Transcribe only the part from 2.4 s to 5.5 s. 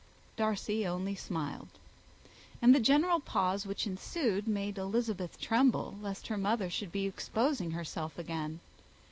and the general pause which ensued made Elizabeth